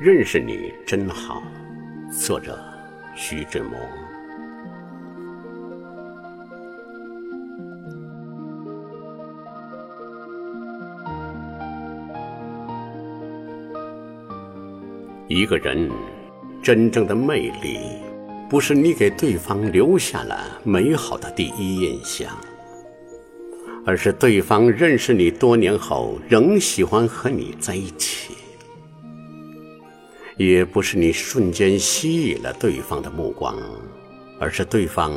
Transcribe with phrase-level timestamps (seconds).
[0.00, 1.42] 认识你真好。
[2.10, 2.58] 作者：
[3.14, 3.78] 徐志摩。
[15.28, 15.90] 一个人
[16.62, 17.80] 真正的魅力，
[18.48, 22.34] 不是你给对方留下了美好的第一印象，
[23.84, 28.32] 而是对方认识你多年后仍喜欢和你在一起；
[30.36, 33.56] 也不是你瞬间吸引了对方的目光，
[34.38, 35.12] 而是对方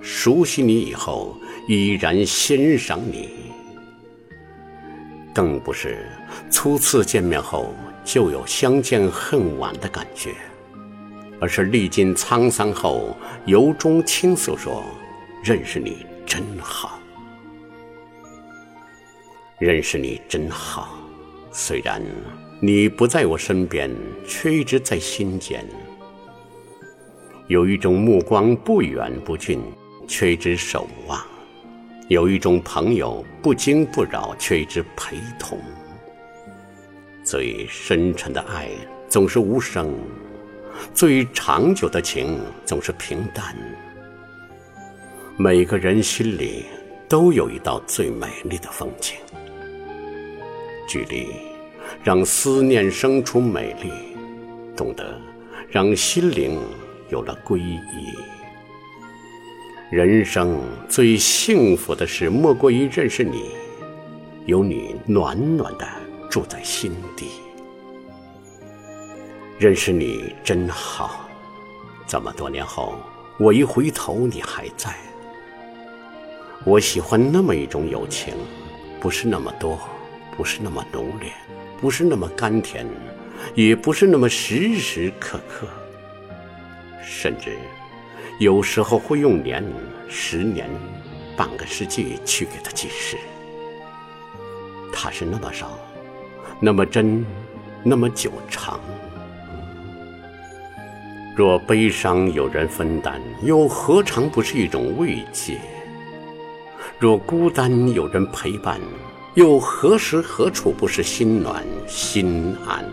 [0.00, 1.36] 熟悉你以后
[1.68, 3.28] 依然欣赏你；
[5.34, 6.06] 更不是
[6.50, 7.74] 初次见面后。
[8.02, 10.34] 就有相见恨晚的感觉，
[11.38, 14.82] 而是历经沧桑后，由衷倾诉说
[15.44, 16.98] ：“认识你真好，
[19.58, 20.96] 认识你真好。
[21.52, 22.00] 虽然
[22.60, 23.90] 你不在我身边，
[24.26, 25.64] 却一直在心间。
[27.48, 29.60] 有一种目光不远不近，
[30.06, 31.18] 却一直守望；
[32.08, 35.58] 有一种朋友不惊不扰，却一直陪同。”
[37.24, 38.68] 最深沉的爱
[39.08, 39.92] 总是无声，
[40.94, 43.56] 最长久的情总是平淡。
[45.36, 46.64] 每个人心里
[47.08, 49.16] 都有一道最美丽的风景，
[50.90, 51.28] 距离
[52.02, 53.92] 让思念生出美丽，
[54.76, 55.16] 懂得
[55.68, 56.58] 让心灵
[57.10, 57.78] 有了归依。
[59.88, 63.52] 人生最幸福的事，莫过于认识你，
[64.46, 65.86] 有你暖暖的。
[66.28, 67.26] 住在心底，
[69.58, 71.28] 认识你真好。
[72.06, 72.94] 这么多年后，
[73.36, 74.94] 我一回头，你还在。
[76.64, 78.32] 我喜欢那么一种友情，
[79.00, 79.76] 不是那么多，
[80.36, 81.32] 不是那么浓烈，
[81.80, 82.86] 不是那么甘甜，
[83.54, 85.66] 也不是那么时时刻刻。
[87.02, 87.56] 甚至
[88.38, 89.64] 有时候会用年、
[90.08, 90.68] 十年、
[91.36, 93.16] 半个世纪去给他计时。
[94.92, 95.78] 他是那么少。
[96.60, 97.24] 那么真，
[97.82, 98.78] 那么久长。
[101.34, 105.58] 若悲伤有人分担，又何尝不是一种慰藉？
[106.98, 108.78] 若孤单有人陪伴，
[109.34, 112.84] 又何时何处不是心暖心安？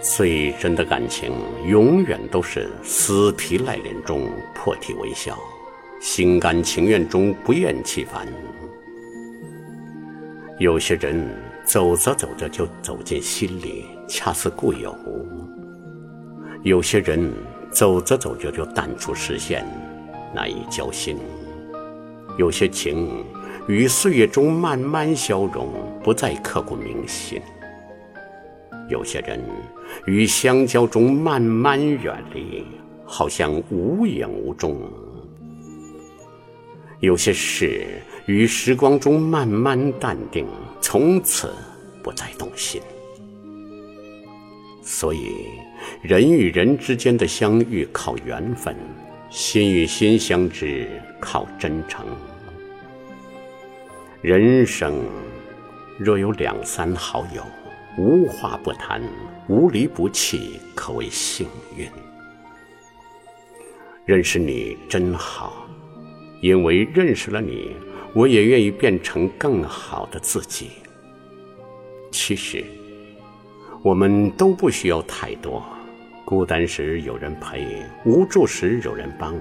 [0.00, 1.32] 最真的感情，
[1.66, 5.38] 永远都是死皮赖脸中破涕为笑，
[6.00, 8.26] 心甘情愿中不厌其烦。
[10.58, 11.28] 有些人。
[11.64, 14.90] 走着走着就走进心里，恰似故友；
[16.64, 17.32] 有些人
[17.70, 19.64] 走着走着就淡出视线，
[20.34, 21.16] 难以交心；
[22.36, 23.24] 有些情
[23.68, 25.68] 于岁月中慢慢消融，
[26.02, 27.40] 不再刻骨铭心；
[28.88, 29.40] 有些人
[30.06, 32.64] 于相交中慢慢远离，
[33.04, 34.74] 好像无影无踪；
[37.00, 37.84] 有些事
[38.26, 40.46] 于时光中慢慢淡定。
[40.80, 41.54] 从此
[42.02, 42.82] 不再动心，
[44.82, 45.30] 所以
[46.02, 48.76] 人与人之间的相遇靠缘分，
[49.30, 50.88] 心与心相知
[51.20, 52.04] 靠真诚。
[54.22, 54.94] 人生
[55.98, 57.42] 若有两三好友，
[57.98, 59.02] 无话不谈，
[59.48, 61.44] 无离不弃，可谓幸
[61.76, 61.84] 运。
[64.04, 65.66] 认识你真好，
[66.40, 67.74] 因为认识了你。
[68.14, 70.70] 我也愿意变成更好的自己。
[72.12, 72.64] 其实，
[73.82, 75.64] 我们都不需要太多。
[76.24, 79.34] 孤单时有人陪，无助时有人帮，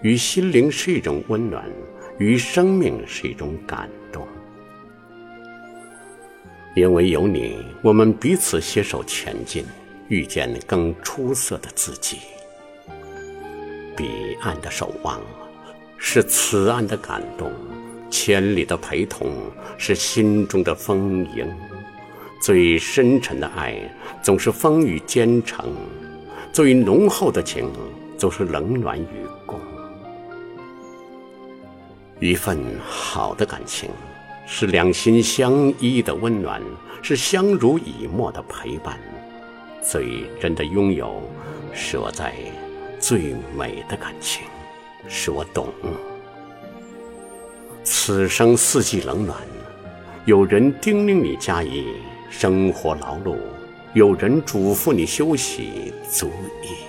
[0.00, 1.68] 与心灵是一种温暖，
[2.18, 4.26] 与生命是一种感动。
[6.74, 9.64] 因为有你，我们彼此携手前进，
[10.08, 12.18] 遇见更出色的自己。
[13.96, 15.20] 彼岸的守望，
[15.96, 17.50] 是此岸的感动。
[18.10, 19.30] 千里的陪同
[19.76, 21.46] 是心中的丰盈，
[22.40, 23.76] 最深沉的爱
[24.22, 25.74] 总是风雨兼程，
[26.50, 27.70] 最浓厚的情
[28.16, 29.60] 总是冷暖与共。
[32.20, 33.90] 一份好的感情，
[34.46, 36.60] 是两心相依的温暖，
[37.00, 38.98] 是相濡以沫的陪伴。
[39.80, 41.22] 最真的拥有，
[41.72, 42.34] 是我在
[42.98, 44.42] 最美的感情，
[45.08, 45.68] 是我懂。
[47.84, 49.38] 此生四季冷暖，
[50.24, 51.86] 有人叮咛你加衣
[52.28, 53.36] 生活劳碌，
[53.94, 56.26] 有人嘱咐你休息足
[56.62, 56.84] 矣。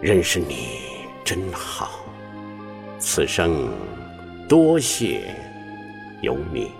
[0.00, 0.80] 认识你
[1.24, 2.03] 真好，
[3.06, 3.68] 此生
[4.48, 5.20] 多谢
[6.22, 6.72] 有你。